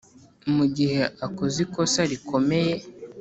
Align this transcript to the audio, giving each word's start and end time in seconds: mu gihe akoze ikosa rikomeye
mu 0.55 0.65
gihe 0.75 1.01
akoze 1.25 1.57
ikosa 1.65 2.01
rikomeye 2.11 2.73